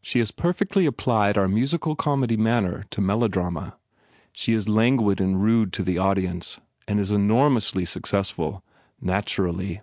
She 0.00 0.18
has 0.18 0.32
perfectly 0.32 0.86
applied 0.86 1.38
our 1.38 1.46
musical 1.46 1.94
comedy 1.94 2.36
manner 2.36 2.84
to 2.90 3.00
melodrama. 3.00 3.76
She 4.32 4.54
is 4.54 4.68
languid 4.68 5.20
and 5.20 5.40
rude 5.40 5.72
to 5.74 5.84
the 5.84 5.98
audience 5.98 6.60
and 6.88 6.98
is 6.98 7.12
enor 7.12 7.48
mously, 7.48 7.86
successful, 7.86 8.64
naturally. 9.00 9.80